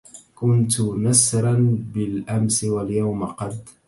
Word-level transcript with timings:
كنت 0.35 0.81
نسرا 0.81 1.77
بالامس 1.93 2.63
واليوم 2.63 3.25
قد 3.25 3.59